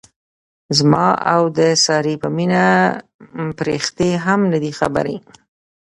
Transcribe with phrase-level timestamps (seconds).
[0.77, 2.63] زما او د سارې په مینه
[3.59, 5.15] پریښتې هم نه دي خبرې.